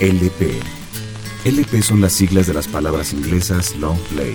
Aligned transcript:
LP. 0.00 0.58
LP 1.44 1.82
son 1.82 2.00
las 2.00 2.14
siglas 2.14 2.46
de 2.46 2.54
las 2.54 2.66
palabras 2.68 3.12
inglesas 3.12 3.76
Long 3.76 3.98
Play. 4.14 4.34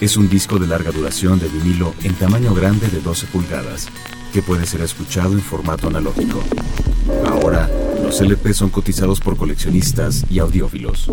Es 0.00 0.16
un 0.16 0.30
disco 0.30 0.58
de 0.58 0.66
larga 0.66 0.90
duración 0.90 1.38
de 1.38 1.48
vinilo 1.48 1.92
en 2.02 2.14
tamaño 2.14 2.54
grande 2.54 2.88
de 2.88 3.02
12 3.02 3.26
pulgadas, 3.26 3.88
que 4.32 4.40
puede 4.40 4.64
ser 4.64 4.80
escuchado 4.80 5.34
en 5.34 5.42
formato 5.42 5.88
analógico. 5.88 6.42
Ahora, 7.26 7.68
los 8.02 8.22
LP 8.22 8.54
son 8.54 8.70
cotizados 8.70 9.20
por 9.20 9.36
coleccionistas 9.36 10.24
y 10.30 10.38
audiófilos. 10.38 11.10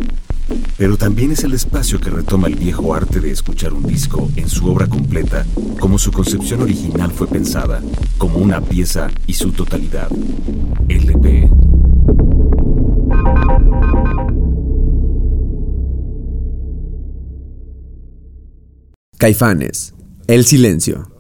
Pero 0.77 0.95
también 0.95 1.33
es 1.33 1.43
el 1.43 1.51
espacio 1.51 1.99
que 1.99 2.09
retoma 2.09 2.47
el 2.47 2.55
viejo 2.55 2.93
arte 2.93 3.19
de 3.19 3.31
escuchar 3.31 3.73
un 3.73 3.83
disco 3.83 4.31
en 4.37 4.47
su 4.47 4.65
obra 4.71 4.87
completa, 4.87 5.45
como 5.77 5.99
su 5.99 6.13
concepción 6.13 6.61
original 6.61 7.11
fue 7.11 7.27
pensada, 7.27 7.81
como 8.17 8.37
una 8.37 8.61
pieza 8.61 9.09
y 9.27 9.33
su 9.33 9.51
totalidad. 9.51 10.07
LP. 10.87 11.68
Caifanes. 19.19 19.93
El 20.27 20.45
silencio. 20.45 21.11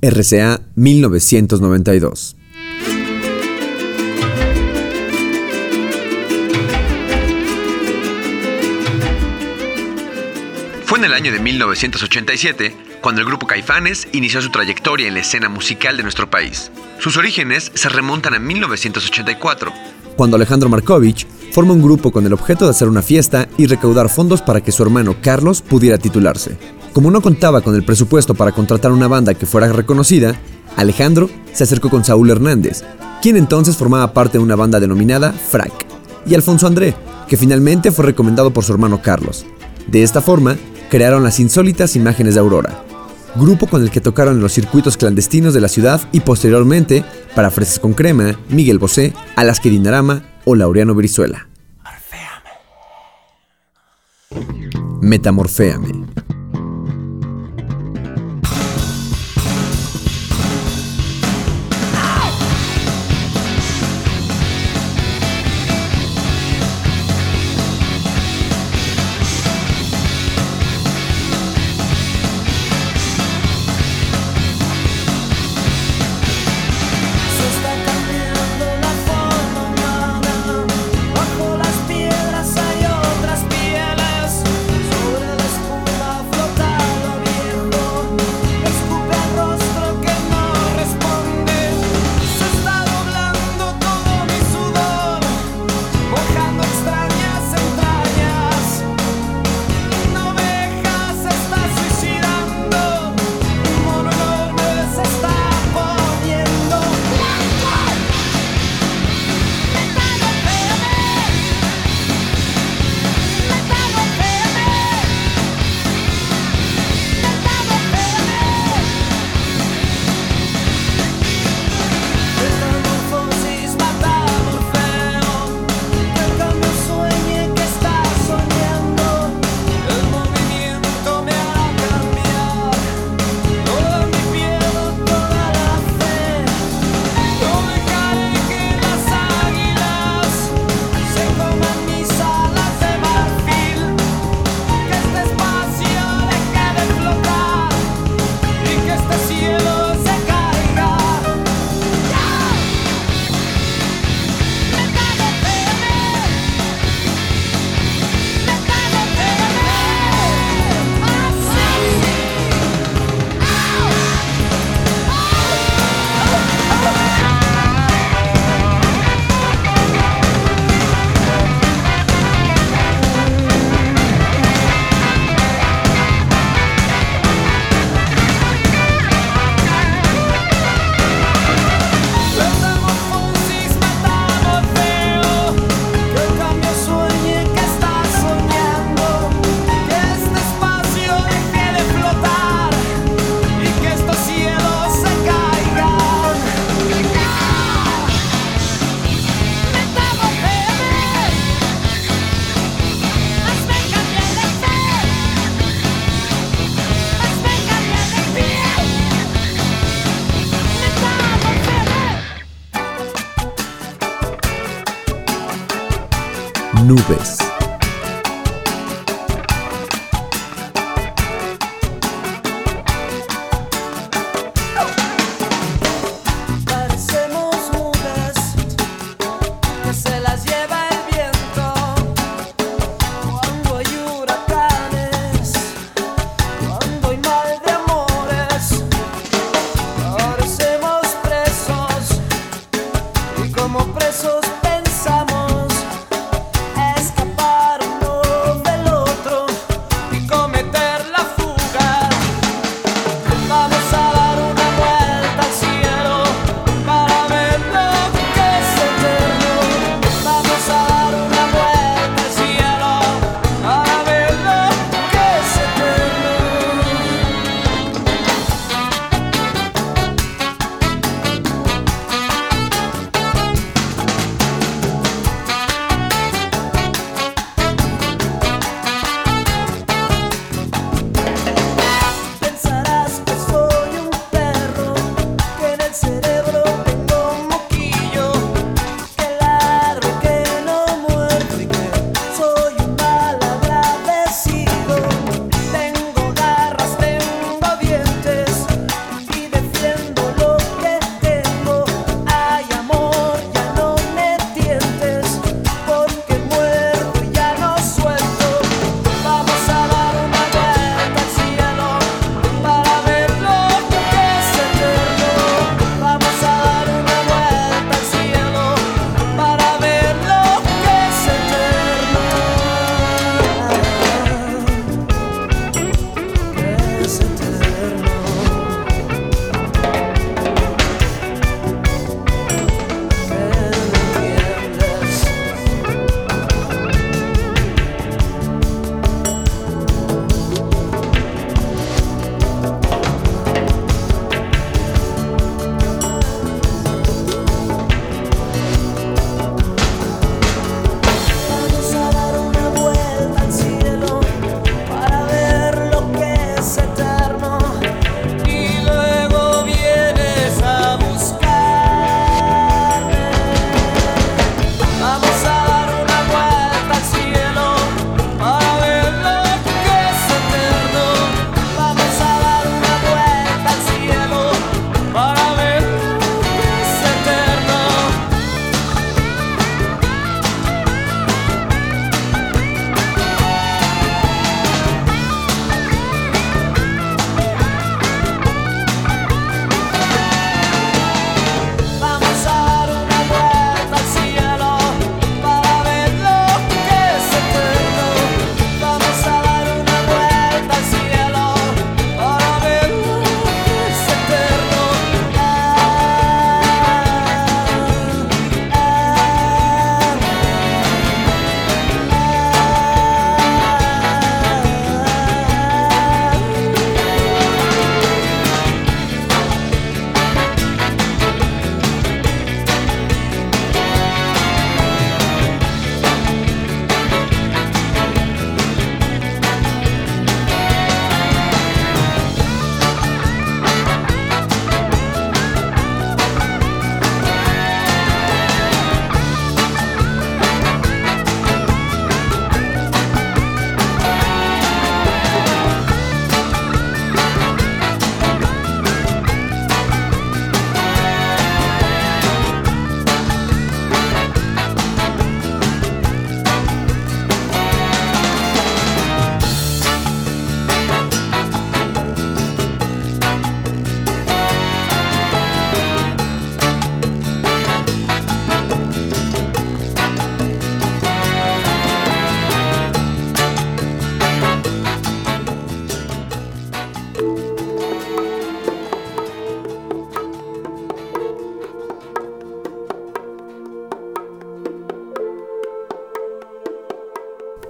RCA 0.00 0.60
1992. 0.76 2.36
Fue 10.84 10.98
en 11.00 11.04
el 11.04 11.12
año 11.12 11.32
de 11.32 11.40
1987 11.40 12.76
cuando 13.00 13.22
el 13.22 13.26
grupo 13.26 13.48
Caifanes 13.48 14.06
inició 14.12 14.40
su 14.40 14.50
trayectoria 14.50 15.08
en 15.08 15.14
la 15.14 15.20
escena 15.20 15.48
musical 15.48 15.96
de 15.96 16.04
nuestro 16.04 16.30
país. 16.30 16.70
Sus 17.00 17.16
orígenes 17.16 17.72
se 17.74 17.88
remontan 17.88 18.34
a 18.34 18.38
1984, 18.38 19.72
cuando 20.14 20.36
Alejandro 20.36 20.68
Markovich 20.68 21.26
forma 21.58 21.74
un 21.74 21.82
grupo 21.82 22.12
con 22.12 22.24
el 22.24 22.32
objeto 22.32 22.66
de 22.66 22.70
hacer 22.70 22.86
una 22.86 23.02
fiesta 23.02 23.48
y 23.56 23.66
recaudar 23.66 24.08
fondos 24.08 24.42
para 24.42 24.60
que 24.60 24.70
su 24.70 24.80
hermano 24.84 25.16
Carlos 25.20 25.60
pudiera 25.60 25.98
titularse. 25.98 26.56
Como 26.92 27.10
no 27.10 27.20
contaba 27.20 27.62
con 27.62 27.74
el 27.74 27.82
presupuesto 27.82 28.32
para 28.36 28.52
contratar 28.52 28.92
una 28.92 29.08
banda 29.08 29.34
que 29.34 29.44
fuera 29.44 29.66
reconocida, 29.72 30.36
Alejandro 30.76 31.28
se 31.52 31.64
acercó 31.64 31.90
con 31.90 32.04
Saúl 32.04 32.30
Hernández, 32.30 32.84
quien 33.20 33.36
entonces 33.36 33.76
formaba 33.76 34.12
parte 34.12 34.38
de 34.38 34.44
una 34.44 34.54
banda 34.54 34.78
denominada 34.78 35.32
Frac, 35.32 35.72
y 36.26 36.36
Alfonso 36.36 36.68
André, 36.68 36.94
que 37.26 37.36
finalmente 37.36 37.90
fue 37.90 38.04
recomendado 38.04 38.52
por 38.52 38.62
su 38.62 38.72
hermano 38.72 39.02
Carlos. 39.02 39.44
De 39.88 40.04
esta 40.04 40.20
forma, 40.20 40.56
crearon 40.90 41.24
las 41.24 41.40
insólitas 41.40 41.96
imágenes 41.96 42.34
de 42.34 42.40
Aurora, 42.40 42.84
grupo 43.34 43.66
con 43.66 43.82
el 43.82 43.90
que 43.90 44.00
tocaron 44.00 44.36
en 44.36 44.42
los 44.42 44.52
circuitos 44.52 44.96
clandestinos 44.96 45.54
de 45.54 45.60
la 45.60 45.66
ciudad 45.66 46.00
y 46.12 46.20
posteriormente 46.20 47.04
para 47.34 47.50
Fresas 47.50 47.80
con 47.80 47.94
Crema, 47.94 48.38
Miguel 48.48 48.78
Bosé, 48.78 49.12
Alaska 49.34 49.68
Dinarama 49.68 50.22
o 50.44 50.54
Laureano 50.54 50.94
Brizuela. 50.94 51.47
Metamorféame. 55.00 56.27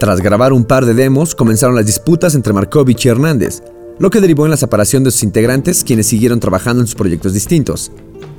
Tras 0.09 0.21
grabar 0.21 0.53
un 0.53 0.65
par 0.65 0.87
de 0.87 0.95
demos, 0.95 1.35
comenzaron 1.35 1.75
las 1.75 1.85
disputas 1.85 2.33
entre 2.33 2.51
Markovich 2.51 3.05
y 3.05 3.09
Hernández, 3.09 3.61
lo 3.99 4.09
que 4.09 4.19
derivó 4.19 4.43
en 4.45 4.49
la 4.49 4.57
separación 4.57 5.03
de 5.03 5.11
sus 5.11 5.21
integrantes, 5.21 5.83
quienes 5.83 6.07
siguieron 6.07 6.39
trabajando 6.39 6.81
en 6.81 6.87
sus 6.87 6.95
proyectos 6.95 7.31
distintos. 7.31 7.91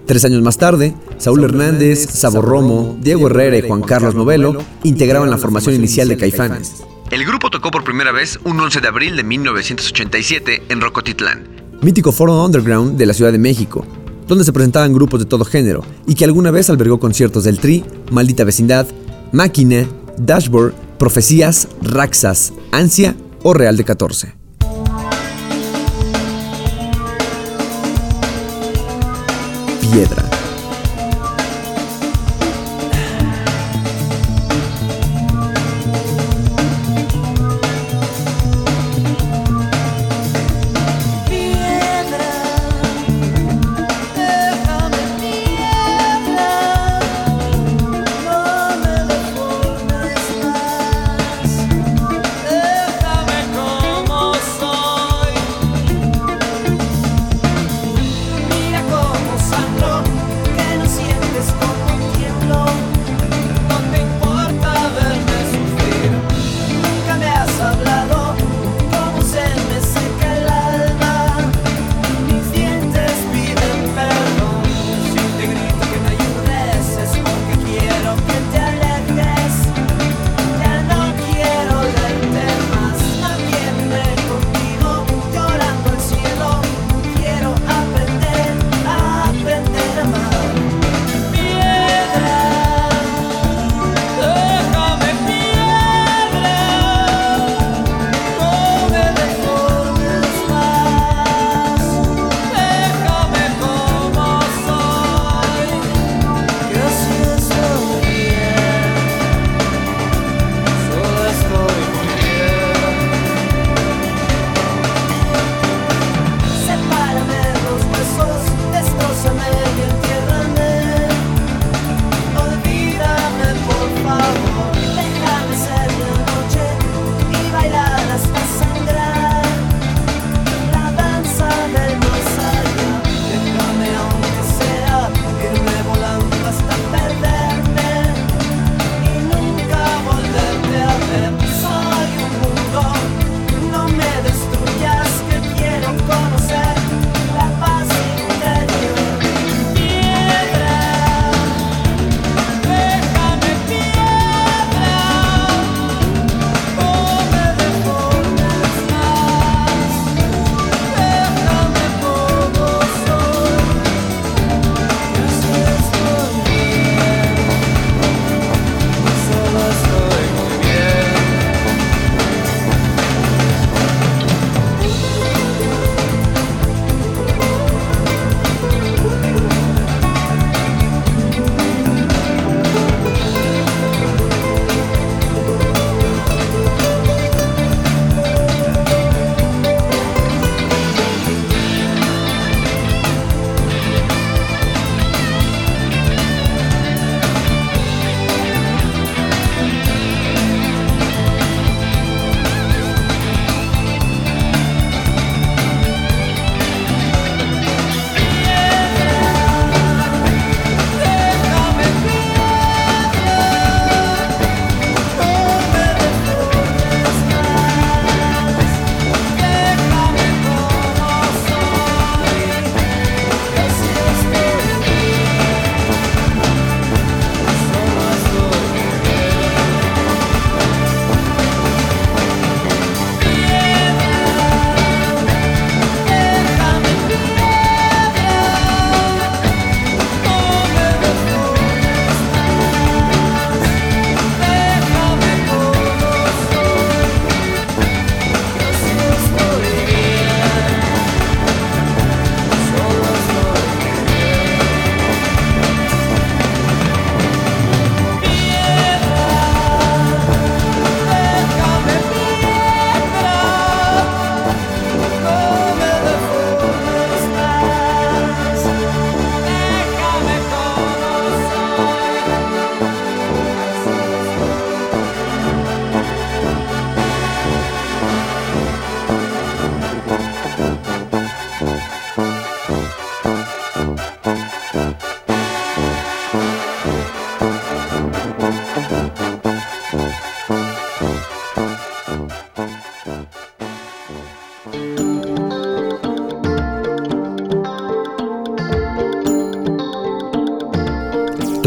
Tres 0.05 0.25
años 0.25 0.43
más 0.43 0.59
tarde, 0.59 0.97
Saúl 1.19 1.45
Hernández, 1.45 2.11
Sabor 2.11 2.45
Romo, 2.45 2.99
Diego 3.01 3.29
Herrera 3.29 3.57
y 3.57 3.63
Juan 3.63 3.83
Carlos 3.83 4.17
Novelo 4.17 4.57
integraban 4.83 5.31
la 5.31 5.39
formación 5.39 5.77
inicial 5.77 6.09
de 6.09 6.17
Caifanes. 6.17 6.83
El 7.13 7.25
grupo 7.25 7.51
tocó 7.51 7.71
por 7.71 7.85
primera 7.85 8.11
vez 8.11 8.41
un 8.43 8.59
11 8.59 8.81
de 8.81 8.89
abril 8.89 9.15
de 9.15 9.23
1987 9.23 10.65
en 10.71 10.81
Rocotitlán. 10.81 11.47
Mítico 11.83 12.11
foro 12.11 12.45
underground 12.45 12.99
de 12.99 13.07
la 13.07 13.15
Ciudad 13.15 13.31
de 13.31 13.39
México, 13.39 13.87
donde 14.27 14.43
se 14.43 14.53
presentaban 14.53 14.93
grupos 14.93 15.21
de 15.21 15.27
todo 15.27 15.45
género 15.45 15.85
y 16.05 16.17
que 16.17 16.25
alguna 16.25 16.51
vez 16.51 16.69
albergó 16.69 16.99
conciertos 16.99 17.45
del 17.45 17.61
Tri, 17.61 17.85
Maldita 18.11 18.43
Vecindad, 18.43 18.89
Máquina, 19.31 19.87
Dashboard, 20.19 20.90
Profecías, 21.01 21.67
Raxas, 21.81 22.53
Ansia 22.71 23.17
o 23.43 23.55
Real 23.55 23.75
de 23.75 23.85
14. 23.85 24.35
Piedra. 29.81 30.30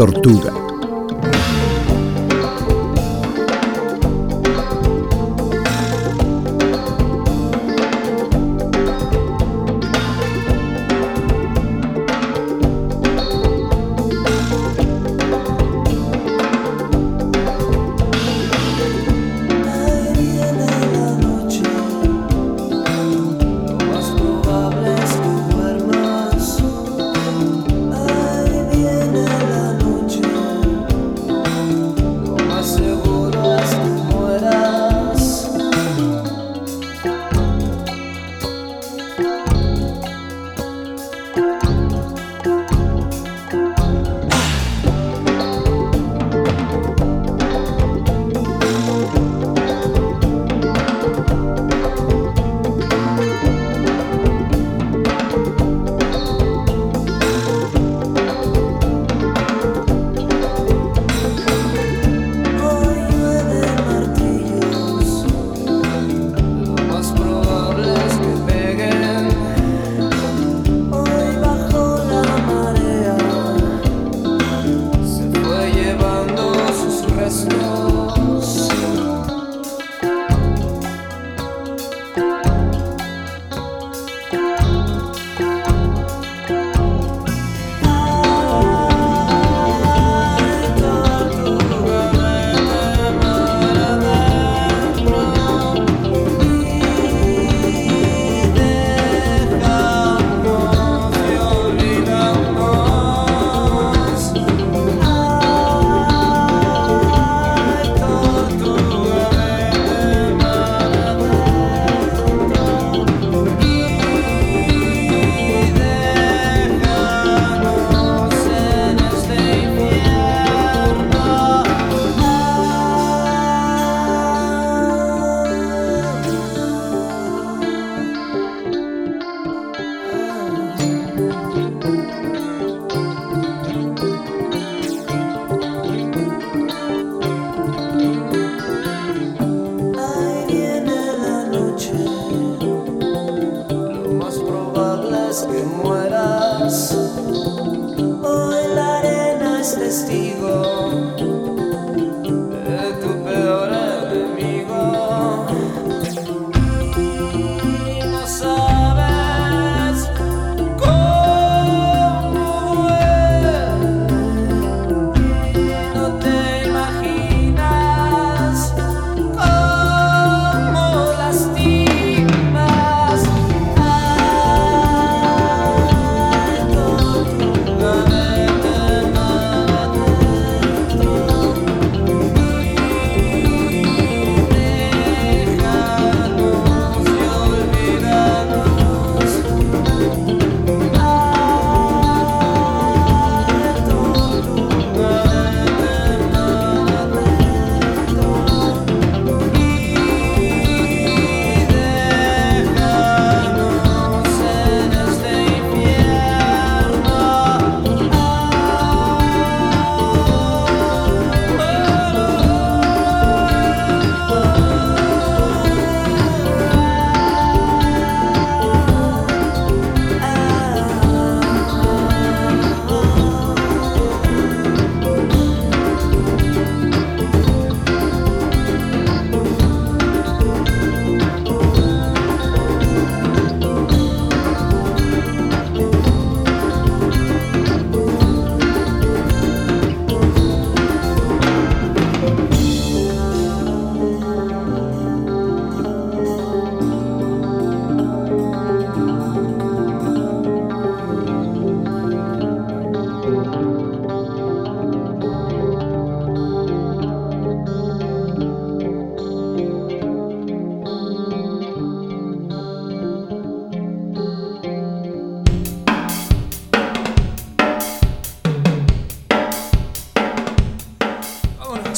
Tortuga. 0.04 0.63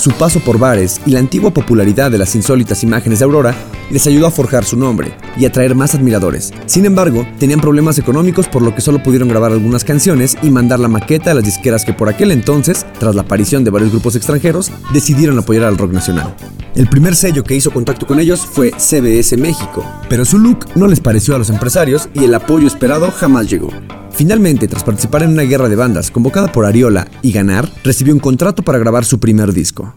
Su 0.07 0.13
paso 0.13 0.39
por 0.39 0.57
bares 0.57 1.01
y 1.05 1.11
la 1.11 1.19
antigua 1.19 1.51
popularidad 1.51 2.13
de 2.13 2.19
las 2.19 2.37
insólitas 2.37 2.85
imágenes 2.85 3.19
de 3.19 3.25
Aurora 3.25 3.57
les 3.91 4.07
ayudó 4.07 4.29
a 4.29 4.31
forjar 4.31 4.65
su 4.65 4.77
nombre 4.77 5.17
y 5.37 5.47
atraer 5.47 5.75
más 5.75 5.97
admiradores. 5.97 6.53
Sin 6.67 6.85
embargo, 6.85 7.27
tenían 7.41 7.61
problemas 7.61 7.99
económicos 7.99 8.47
por 8.47 8.63
lo 8.63 8.73
que 8.73 8.83
solo 8.83 9.03
pudieron 9.03 9.29
grabar 9.29 9.51
algunas 9.51 9.83
canciones 9.83 10.39
y 10.43 10.51
mandar 10.51 10.79
la 10.79 10.87
maqueta 10.87 11.33
a 11.33 11.35
las 11.35 11.43
disqueras 11.43 11.85
que 11.85 11.93
por 11.93 12.09
aquel 12.09 12.31
entonces, 12.31 12.87
tras 13.01 13.17
la 13.17 13.23
aparición 13.23 13.65
de 13.65 13.73
varios 13.73 13.91
grupos 13.91 14.15
extranjeros, 14.15 14.71
decidieron 14.93 15.41
apoyar 15.41 15.65
al 15.65 15.77
rock 15.77 15.91
nacional. 15.91 16.37
El 16.77 16.89
primer 16.89 17.17
sello 17.17 17.43
que 17.43 17.57
hizo 17.57 17.73
contacto 17.73 18.07
con 18.07 18.21
ellos 18.21 18.47
fue 18.47 18.71
CBS 18.79 19.37
México, 19.37 19.85
pero 20.09 20.25
su 20.25 20.39
look 20.39 20.67
no 20.77 20.87
les 20.87 21.01
pareció 21.01 21.35
a 21.35 21.39
los 21.39 21.51
empresarios 21.51 22.09
y 22.15 22.23
el 22.23 22.35
apoyo 22.37 22.69
esperado 22.69 23.11
jamás 23.11 23.51
llegó. 23.51 23.71
Finalmente, 24.17 24.67
tras 24.67 24.83
participar 24.83 25.25
en 25.25 25.33
una 25.33 25.43
guerra 25.43 25.69
de 25.69 25.77
bandas 25.77 26.11
convocada 26.11 26.51
por 26.51 26.65
Ariola 26.65 27.07
y 27.21 27.33
ganar, 27.33 27.71
recibió 27.85 28.15
un 28.15 28.21
contrato 28.21 28.63
para 28.63 28.79
grabar 28.79 29.05
su 29.05 29.21
primer 29.21 29.53
disco. 29.53 29.95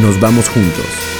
Nos 0.00 0.20
vamos 0.20 0.48
juntos. 0.48 1.17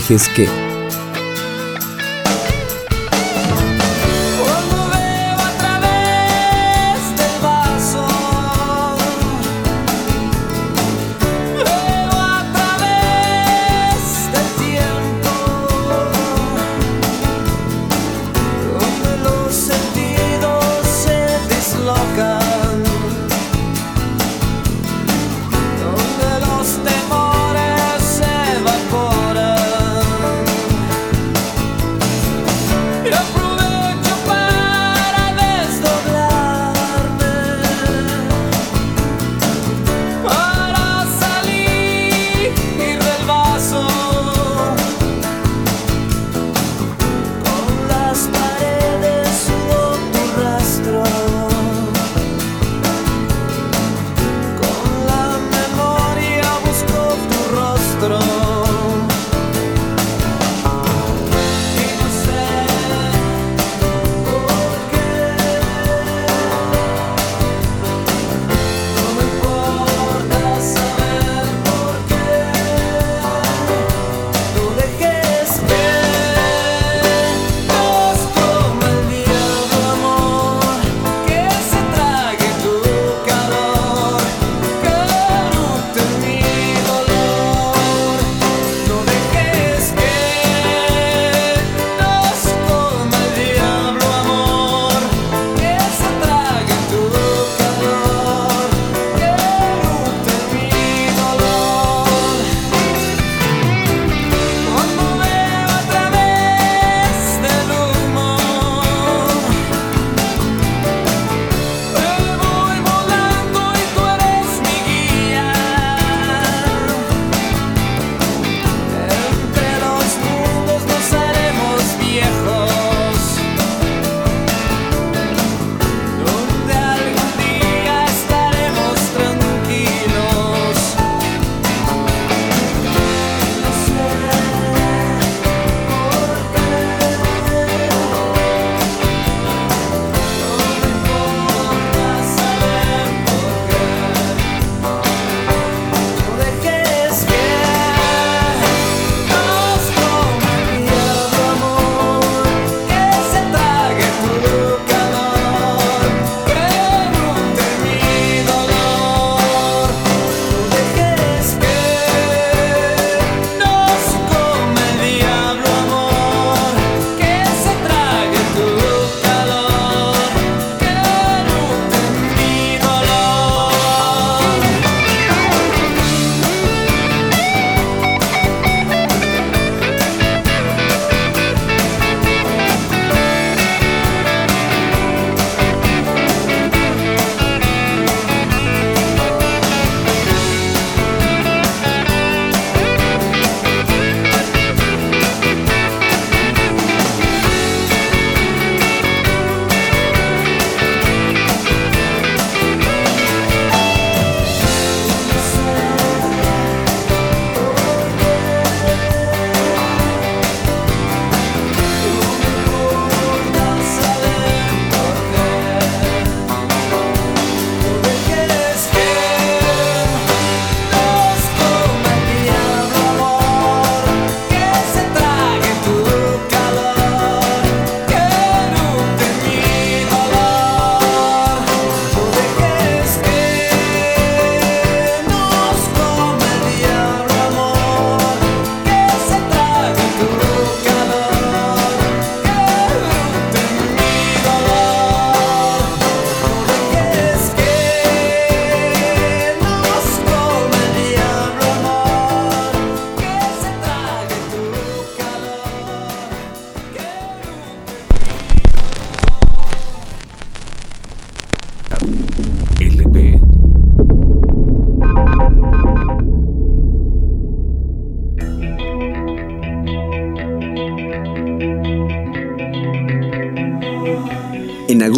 Dejes 0.00 0.28
que. 0.30 0.69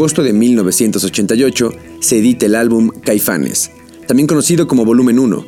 Agosto 0.02 0.24
de 0.24 0.32
1988 0.32 1.74
se 2.00 2.18
edita 2.18 2.46
el 2.46 2.56
álbum 2.56 2.90
Caifanes, 3.04 3.70
también 4.08 4.26
conocido 4.26 4.66
como 4.66 4.84
Volumen 4.84 5.20
1, 5.20 5.44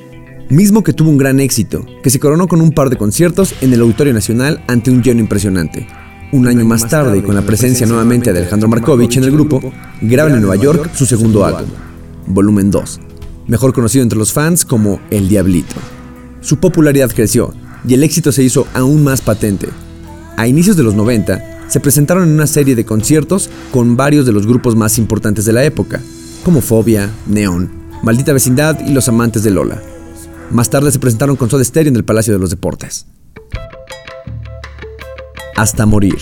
mismo 0.49 0.85
que 0.85 0.93
tuvo 0.93 1.11
un 1.11 1.19
gran 1.19 1.41
éxito, 1.41 1.85
que 2.05 2.11
se 2.11 2.21
coronó 2.21 2.47
con 2.47 2.61
un 2.61 2.71
par 2.71 2.89
de 2.89 2.97
conciertos 2.97 3.53
en 3.63 3.73
el 3.73 3.81
Auditorio 3.81 4.15
Nacional 4.15 4.63
ante 4.69 4.93
un 4.93 5.03
lleno 5.03 5.19
impresionante. 5.19 5.89
Un 6.31 6.47
año 6.47 6.65
más 6.65 6.89
tarde, 6.89 7.21
con 7.25 7.35
la 7.35 7.43
presencia 7.43 7.85
nuevamente 7.85 8.33
de 8.33 8.39
Alejandro 8.39 8.69
Markovich 8.69 9.17
en 9.17 9.25
el 9.25 9.33
grupo, 9.33 9.61
graban 10.01 10.35
en 10.35 10.43
Nueva 10.43 10.55
York 10.55 10.89
su 10.95 11.05
segundo 11.05 11.45
álbum, 11.45 11.69
Volumen 12.29 12.71
2, 12.71 13.01
mejor 13.49 13.73
conocido 13.73 14.05
entre 14.05 14.21
los 14.21 14.33
fans 14.33 14.65
como 14.65 15.01
El 15.11 15.29
Diablito. 15.29 15.75
Su 16.43 16.59
popularidad 16.59 17.11
creció, 17.13 17.53
y 17.89 17.95
el 17.95 18.05
éxito 18.05 18.31
se 18.31 18.45
hizo 18.45 18.69
aún 18.73 19.03
más 19.03 19.21
patente. 19.21 19.67
A 20.37 20.47
inicios 20.47 20.77
de 20.77 20.83
los 20.83 20.95
90, 20.95 21.69
se 21.69 21.81
presentaron 21.81 22.25
en 22.25 22.35
una 22.35 22.47
serie 22.47 22.75
de 22.75 22.85
conciertos 22.85 23.49
con 23.71 23.97
varios 23.97 24.27
de 24.27 24.33
los 24.33 24.47
grupos 24.47 24.77
más 24.77 24.99
importantes 24.99 25.45
de 25.45 25.53
la 25.53 25.65
época, 25.65 26.01
como 26.45 26.61
Fobia, 26.61 27.11
Neon, 27.27 27.71
Maldita 28.03 28.33
Vecindad 28.33 28.81
y 28.87 28.93
Los 28.93 29.09
Amantes 29.09 29.43
de 29.43 29.51
Lola. 29.51 29.81
Más 30.51 30.71
tarde 30.71 30.93
se 30.93 30.99
presentaron 30.99 31.37
con 31.37 31.51
Soda 31.51 31.65
Stereo 31.65 31.91
en 31.91 31.97
el 31.97 32.05
Palacio 32.05 32.33
de 32.33 32.39
los 32.39 32.51
Deportes. 32.51 33.07
Hasta 35.57 35.87
morir. 35.87 36.19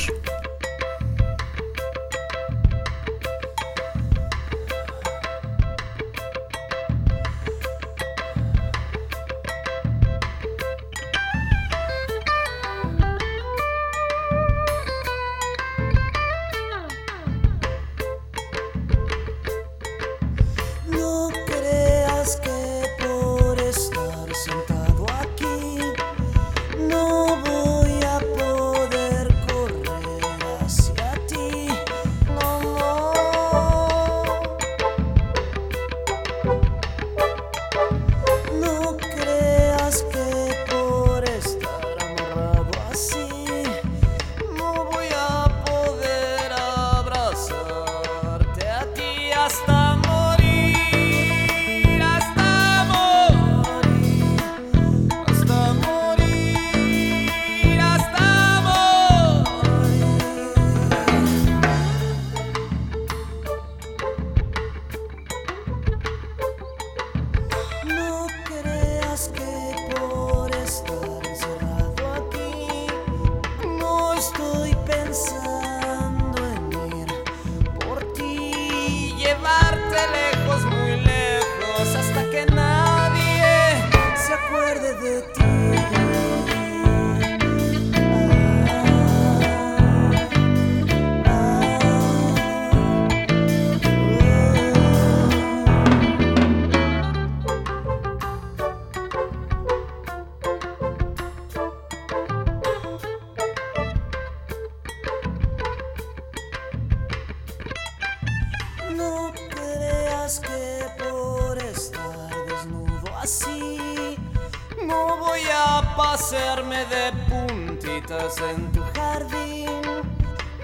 hacerme 116.23 116.85
de 116.85 117.13
puntitas 117.29 118.37
en 118.39 118.71
tu 118.71 118.81
jardín. 118.95 119.83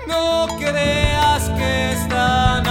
No 0.07 0.47
creas 0.57 1.51
que 1.51 1.93
es 1.93 2.09
tan 2.09 2.65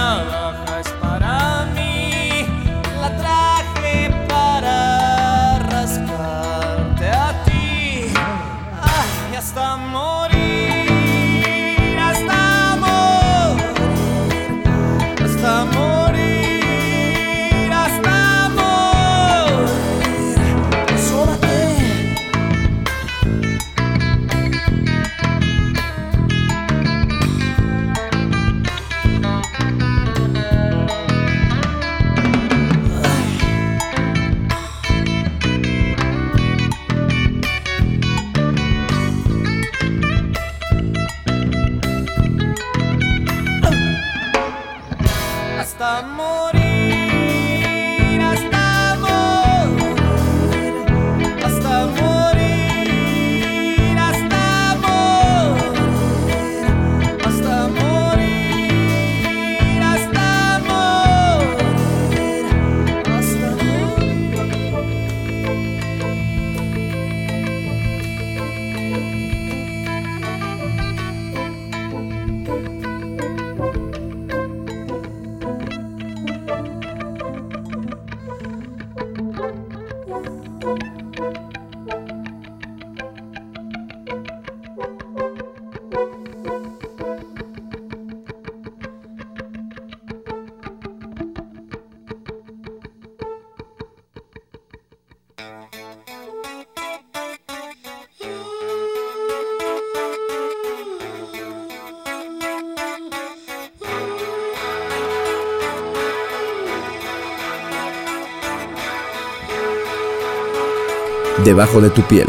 debajo 111.44 111.80
de 111.80 111.90
tu 111.90 112.02
piel. 112.02 112.28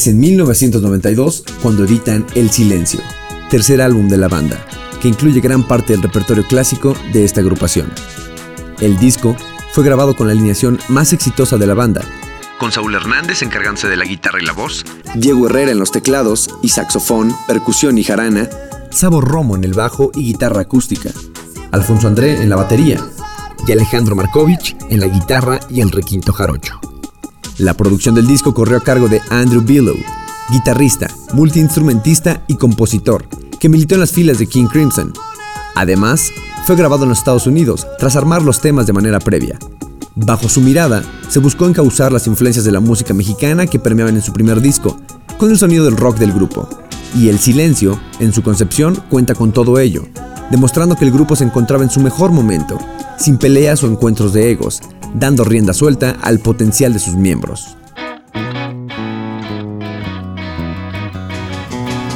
Es 0.00 0.06
en 0.06 0.18
1992 0.18 1.44
cuando 1.60 1.84
editan 1.84 2.24
El 2.34 2.48
Silencio, 2.50 3.00
tercer 3.50 3.82
álbum 3.82 4.08
de 4.08 4.16
la 4.16 4.28
banda, 4.28 4.56
que 4.98 5.08
incluye 5.08 5.42
gran 5.42 5.68
parte 5.68 5.92
del 5.92 6.00
repertorio 6.00 6.46
clásico 6.46 6.96
de 7.12 7.22
esta 7.22 7.42
agrupación. 7.42 7.92
El 8.80 8.96
disco 8.96 9.36
fue 9.72 9.84
grabado 9.84 10.16
con 10.16 10.26
la 10.26 10.32
alineación 10.32 10.78
más 10.88 11.12
exitosa 11.12 11.58
de 11.58 11.66
la 11.66 11.74
banda, 11.74 12.00
con 12.58 12.72
Saúl 12.72 12.94
Hernández 12.94 13.42
encargándose 13.42 13.88
de 13.88 13.98
la 13.98 14.06
guitarra 14.06 14.40
y 14.40 14.46
la 14.46 14.54
voz, 14.54 14.86
Diego 15.16 15.44
Herrera 15.48 15.72
en 15.72 15.78
los 15.78 15.92
teclados 15.92 16.48
y 16.62 16.70
saxofón, 16.70 17.36
percusión 17.46 17.98
y 17.98 18.02
jarana, 18.02 18.48
Sabo 18.90 19.20
Romo 19.20 19.54
en 19.54 19.64
el 19.64 19.74
bajo 19.74 20.12
y 20.14 20.24
guitarra 20.24 20.62
acústica, 20.62 21.10
Alfonso 21.72 22.08
André 22.08 22.42
en 22.42 22.48
la 22.48 22.56
batería 22.56 22.98
y 23.68 23.72
Alejandro 23.72 24.16
Markovich 24.16 24.78
en 24.88 24.98
la 24.98 25.08
guitarra 25.08 25.60
y 25.68 25.82
el 25.82 25.90
requinto 25.90 26.32
jarocho. 26.32 26.79
La 27.60 27.74
producción 27.74 28.14
del 28.14 28.26
disco 28.26 28.54
corrió 28.54 28.78
a 28.78 28.80
cargo 28.80 29.06
de 29.06 29.20
Andrew 29.28 29.60
Billow, 29.60 29.96
guitarrista, 30.50 31.14
multiinstrumentista 31.34 32.42
y 32.46 32.54
compositor, 32.54 33.26
que 33.58 33.68
militó 33.68 33.96
en 33.96 34.00
las 34.00 34.12
filas 34.12 34.38
de 34.38 34.46
King 34.46 34.64
Crimson. 34.64 35.12
Además, 35.74 36.30
fue 36.64 36.74
grabado 36.74 37.02
en 37.02 37.10
los 37.10 37.18
Estados 37.18 37.46
Unidos, 37.46 37.86
tras 37.98 38.16
armar 38.16 38.40
los 38.40 38.62
temas 38.62 38.86
de 38.86 38.94
manera 38.94 39.18
previa. 39.18 39.58
Bajo 40.14 40.48
su 40.48 40.62
mirada, 40.62 41.02
se 41.28 41.38
buscó 41.38 41.66
encauzar 41.66 42.12
las 42.12 42.26
influencias 42.26 42.64
de 42.64 42.72
la 42.72 42.80
música 42.80 43.12
mexicana 43.12 43.66
que 43.66 43.78
permeaban 43.78 44.16
en 44.16 44.22
su 44.22 44.32
primer 44.32 44.62
disco, 44.62 44.98
con 45.36 45.50
el 45.50 45.58
sonido 45.58 45.84
del 45.84 45.98
rock 45.98 46.16
del 46.16 46.32
grupo. 46.32 46.66
Y 47.14 47.28
El 47.28 47.38
Silencio, 47.38 48.00
en 48.20 48.32
su 48.32 48.42
concepción, 48.42 48.96
cuenta 49.10 49.34
con 49.34 49.52
todo 49.52 49.78
ello, 49.78 50.06
demostrando 50.50 50.96
que 50.96 51.04
el 51.04 51.12
grupo 51.12 51.36
se 51.36 51.44
encontraba 51.44 51.84
en 51.84 51.90
su 51.90 52.00
mejor 52.00 52.32
momento, 52.32 52.78
sin 53.20 53.36
peleas 53.36 53.84
o 53.84 53.86
encuentros 53.86 54.32
de 54.32 54.50
egos, 54.50 54.80
dando 55.14 55.44
rienda 55.44 55.74
suelta 55.74 56.16
al 56.22 56.40
potencial 56.40 56.92
de 56.92 56.98
sus 56.98 57.14
miembros. 57.14 57.76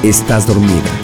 Estás 0.03 0.47
dormida. 0.47 1.04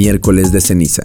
Miércoles 0.00 0.50
de 0.50 0.62
ceniza. 0.62 1.02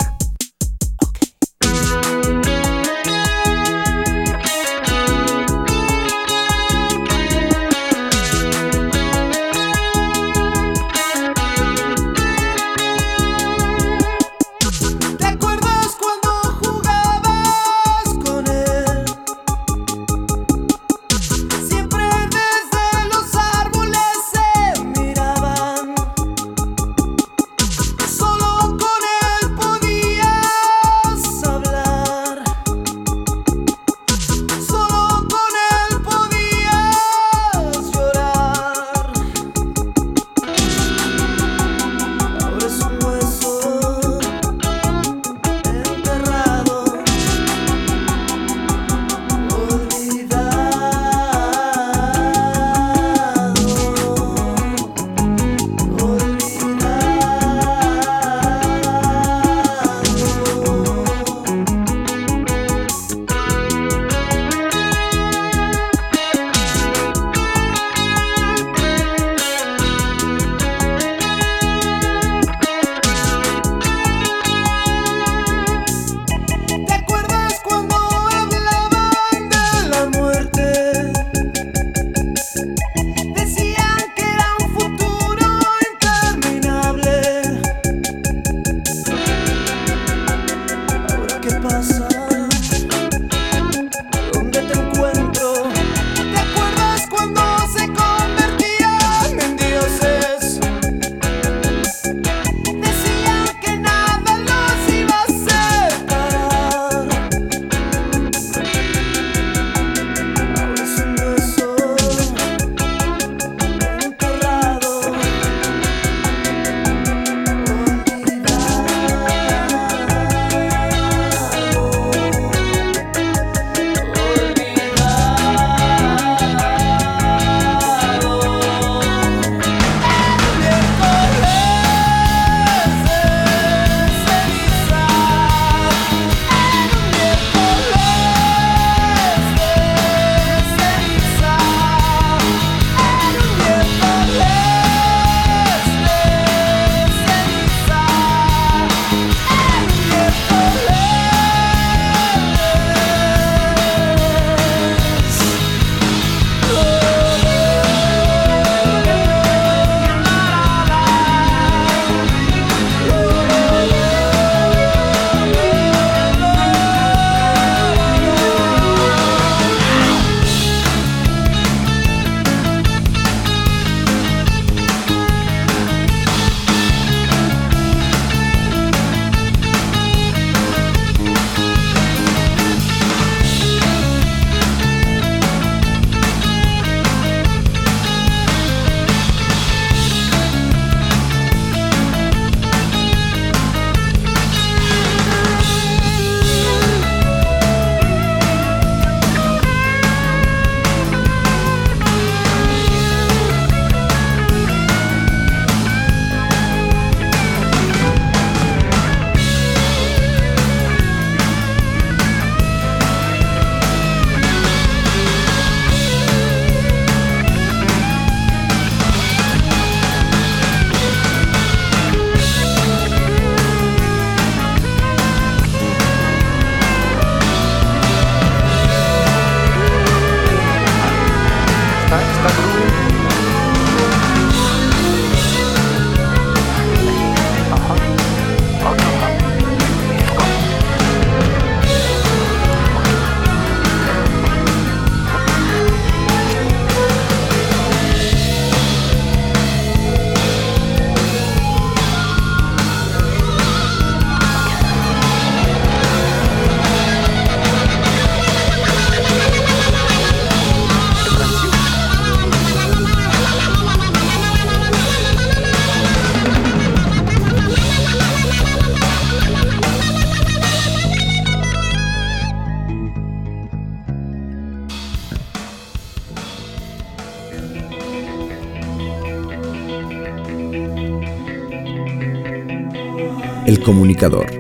Comunicador. 283.86 284.55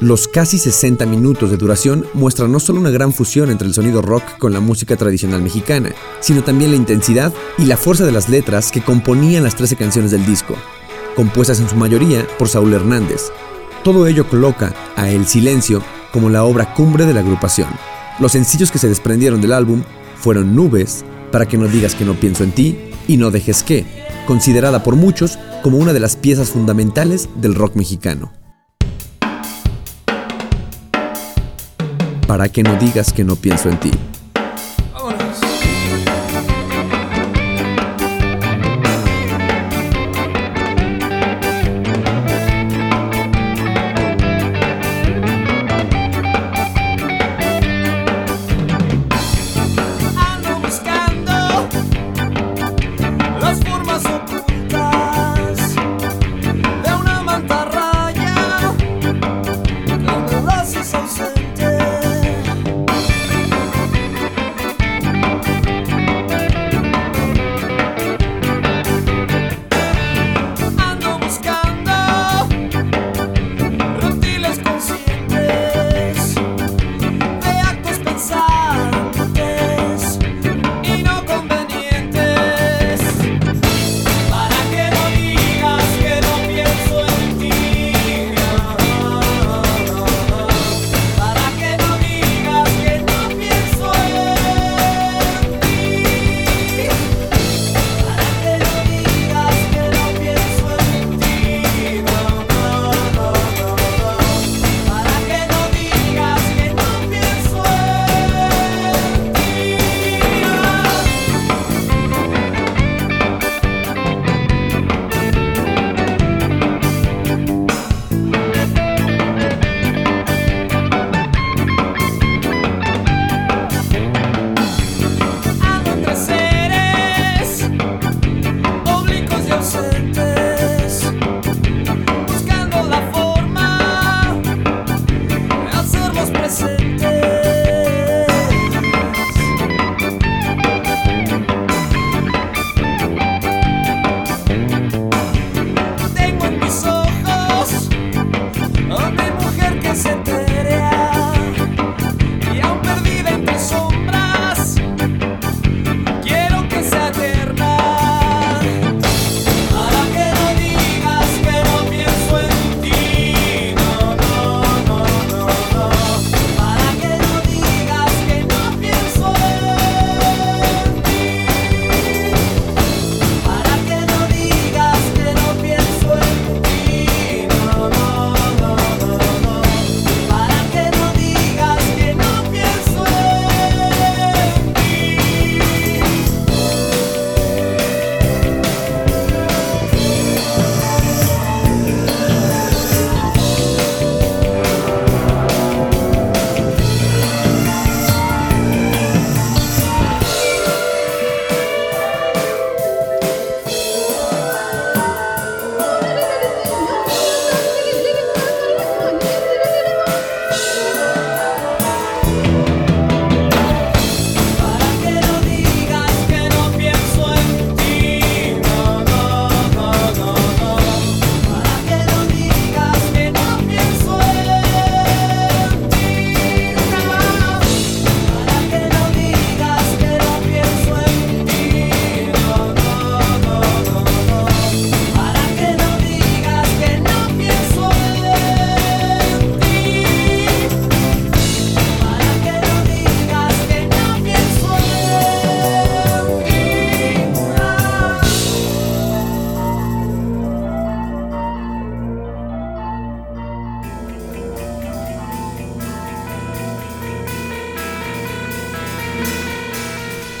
Los 0.00 0.28
casi 0.28 0.58
60 0.58 1.06
minutos 1.06 1.50
de 1.50 1.56
duración 1.56 2.04
muestran 2.12 2.52
no 2.52 2.60
solo 2.60 2.80
una 2.80 2.90
gran 2.90 3.14
fusión 3.14 3.50
entre 3.50 3.66
el 3.66 3.72
sonido 3.72 4.02
rock 4.02 4.36
con 4.36 4.52
la 4.52 4.60
música 4.60 4.94
tradicional 4.94 5.40
mexicana, 5.40 5.94
sino 6.20 6.44
también 6.44 6.70
la 6.70 6.76
intensidad 6.76 7.32
y 7.56 7.64
la 7.64 7.78
fuerza 7.78 8.04
de 8.04 8.12
las 8.12 8.28
letras 8.28 8.70
que 8.70 8.82
componían 8.82 9.44
las 9.44 9.56
13 9.56 9.76
canciones 9.76 10.10
del 10.10 10.26
disco, 10.26 10.54
compuestas 11.14 11.60
en 11.60 11.68
su 11.70 11.76
mayoría 11.76 12.26
por 12.38 12.50
Saúl 12.50 12.74
Hernández. 12.74 13.30
Todo 13.84 14.06
ello 14.06 14.28
coloca 14.28 14.74
a 14.96 15.08
El 15.08 15.26
Silencio 15.26 15.82
como 16.12 16.28
la 16.28 16.44
obra 16.44 16.74
cumbre 16.74 17.06
de 17.06 17.14
la 17.14 17.20
agrupación. 17.20 17.70
Los 18.20 18.32
sencillos 18.32 18.70
que 18.70 18.78
se 18.78 18.88
desprendieron 18.88 19.40
del 19.40 19.54
álbum 19.54 19.82
fueron 20.16 20.54
Nubes, 20.54 21.06
Para 21.32 21.48
que 21.48 21.56
no 21.56 21.68
digas 21.68 21.94
que 21.94 22.04
no 22.04 22.14
pienso 22.14 22.44
en 22.44 22.52
ti, 22.52 22.78
y 23.08 23.16
No 23.16 23.30
dejes 23.30 23.62
que, 23.62 23.86
considerada 24.26 24.82
por 24.82 24.94
muchos 24.94 25.38
como 25.62 25.78
una 25.78 25.94
de 25.94 26.00
las 26.00 26.16
piezas 26.16 26.50
fundamentales 26.50 27.30
del 27.36 27.54
rock 27.54 27.76
mexicano. 27.76 28.35
Para 32.26 32.48
que 32.48 32.62
no 32.62 32.76
digas 32.76 33.12
que 33.12 33.24
no 33.24 33.36
pienso 33.36 33.68
en 33.68 33.78
ti. 33.78 33.90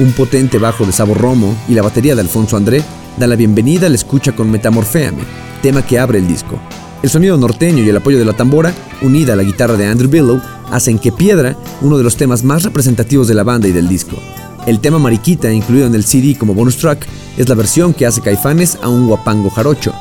Un 0.06 0.12
potente 0.12 0.58
bajo 0.58 0.86
de 0.86 0.92
sabor 0.92 1.18
romo 1.18 1.52
y 1.68 1.74
la 1.74 1.82
batería 1.82 2.14
de 2.14 2.20
Alfonso 2.20 2.56
André 2.56 2.80
da 3.16 3.26
la 3.26 3.34
bienvenida 3.34 3.88
a 3.88 3.88
la 3.88 3.96
escucha 3.96 4.36
con 4.36 4.48
Metamorféame, 4.48 5.24
tema 5.62 5.84
que 5.84 5.98
abre 5.98 6.20
el 6.20 6.28
disco. 6.28 6.60
El 7.02 7.10
sonido 7.10 7.36
norteño 7.36 7.82
y 7.82 7.88
el 7.88 7.96
apoyo 7.96 8.16
de 8.16 8.24
la 8.24 8.32
tambora, 8.32 8.72
unida 9.02 9.32
a 9.32 9.36
la 9.36 9.42
guitarra 9.42 9.74
de 9.74 9.84
Andrew 9.84 10.08
Billow, 10.08 10.40
hacen 10.70 11.00
que 11.00 11.10
Piedra, 11.10 11.56
uno 11.80 11.98
de 11.98 12.04
los 12.04 12.16
temas 12.16 12.44
más 12.44 12.62
representativos 12.62 13.26
de 13.26 13.34
la 13.34 13.42
banda 13.42 13.66
y 13.66 13.72
del 13.72 13.88
disco. 13.88 14.16
El 14.64 14.78
tema 14.78 15.00
Mariquita, 15.00 15.52
incluido 15.52 15.88
en 15.88 15.94
el 15.96 16.04
CD 16.04 16.38
como 16.38 16.54
bonus 16.54 16.76
track, 16.76 17.04
es 17.36 17.48
la 17.48 17.56
versión 17.56 17.92
que 17.92 18.06
hace 18.06 18.20
Caifanes 18.20 18.78
a 18.82 18.88
un 18.88 19.08
guapango 19.08 19.50
jarocho. 19.50 19.92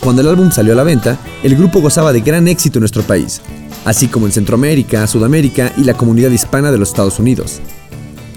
Cuando 0.00 0.22
el 0.22 0.28
álbum 0.28 0.50
salió 0.50 0.72
a 0.72 0.76
la 0.76 0.82
venta, 0.82 1.18
el 1.42 1.56
grupo 1.56 1.82
gozaba 1.82 2.14
de 2.14 2.22
gran 2.22 2.48
éxito 2.48 2.78
en 2.78 2.84
nuestro 2.84 3.02
país, 3.02 3.42
así 3.84 4.08
como 4.08 4.24
en 4.24 4.32
Centroamérica, 4.32 5.06
Sudamérica 5.06 5.74
y 5.76 5.84
la 5.84 5.92
comunidad 5.92 6.30
hispana 6.30 6.72
de 6.72 6.78
los 6.78 6.88
Estados 6.88 7.18
Unidos 7.18 7.60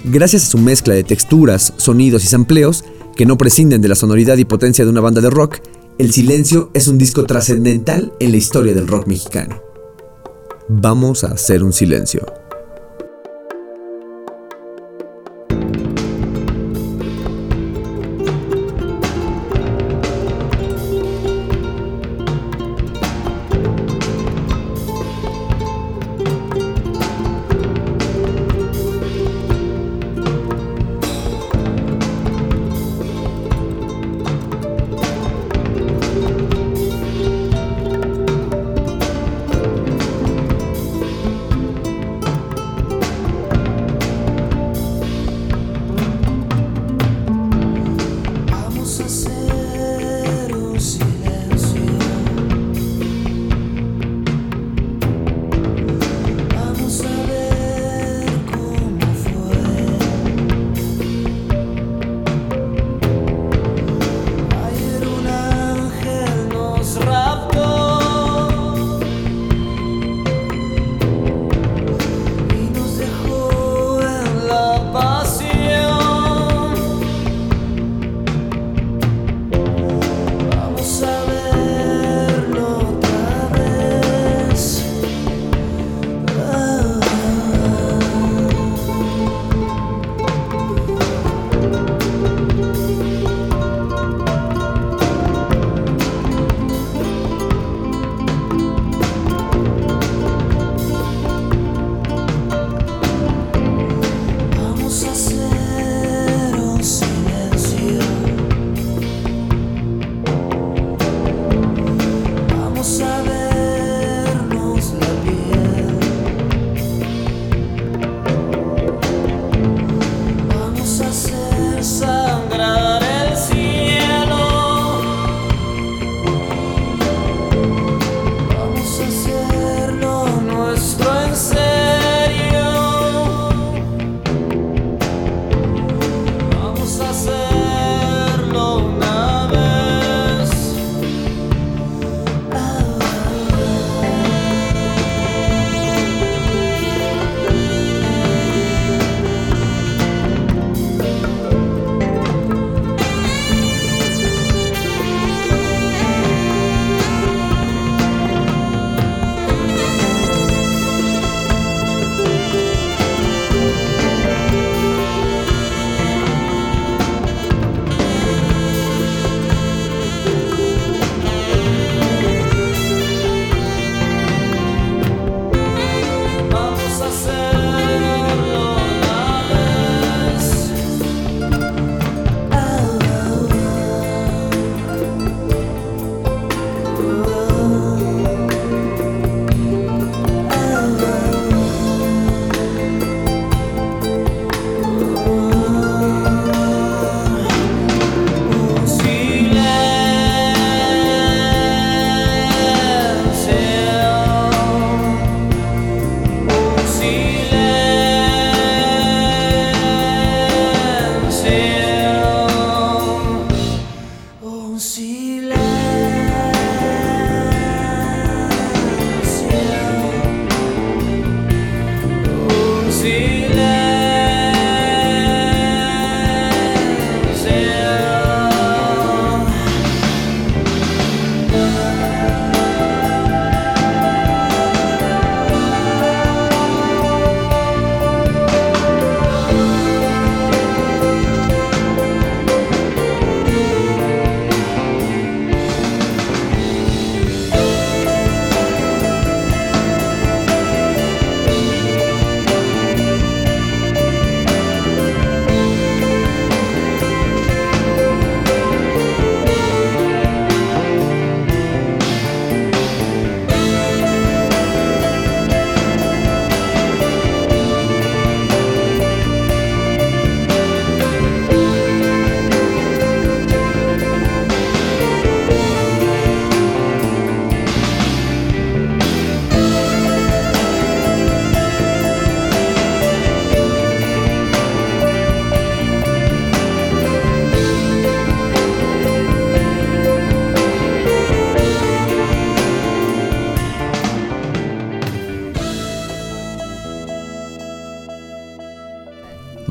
gracias 0.04 0.44
a 0.44 0.50
su 0.50 0.58
mezcla 0.58 0.94
de 0.94 1.04
texturas, 1.04 1.72
sonidos 1.76 2.24
y 2.24 2.28
sampleos, 2.28 2.84
que 3.16 3.26
no 3.26 3.38
prescinden 3.38 3.80
de 3.80 3.88
la 3.88 3.94
sonoridad 3.94 4.36
y 4.36 4.44
potencia 4.44 4.84
de 4.84 4.90
una 4.90 5.00
banda 5.00 5.20
de 5.20 5.30
rock, 5.30 5.58
El 5.98 6.12
Silencio 6.12 6.70
es 6.74 6.88
un 6.88 6.98
disco 6.98 7.24
trascendental 7.24 8.12
en 8.20 8.30
la 8.30 8.36
historia 8.36 8.74
del 8.74 8.86
rock 8.86 9.06
mexicano. 9.06 9.62
Vamos 10.68 11.24
a 11.24 11.28
hacer 11.28 11.62
un 11.62 11.72
silencio. 11.72 12.26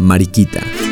Mariquita. 0.06 0.85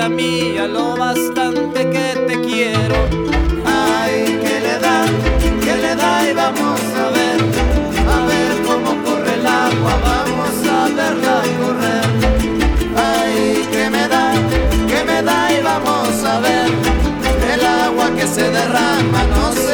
Vida 0.00 0.08
mía, 0.08 0.66
lo 0.66 0.96
bastante 0.96 1.90
que 1.90 2.14
te 2.26 2.40
quiero. 2.40 2.96
Ay, 3.66 4.38
que 4.42 4.60
le 4.60 4.78
da, 4.78 5.04
que 5.64 5.76
le 5.76 5.94
da 5.94 6.30
y 6.30 6.32
vamos 6.32 6.80
a 7.04 7.10
ver, 7.10 7.38
a 8.14 8.26
ver 8.26 8.62
cómo 8.66 8.90
corre 9.04 9.34
el 9.34 9.46
agua, 9.46 9.92
vamos 10.10 10.54
a 10.68 10.88
verla 10.96 11.42
correr. 11.60 12.08
Ay, 12.96 13.66
que 13.72 13.90
me 13.90 14.08
da, 14.08 14.32
que 14.88 15.04
me 15.04 15.22
da 15.22 15.52
y 15.52 15.62
vamos 15.62 16.24
a 16.24 16.40
ver 16.40 16.70
el 17.52 17.66
agua 17.66 18.10
que 18.16 18.26
se 18.26 18.50
derrama, 18.50 19.22
no 19.34 19.52
se 19.52 19.69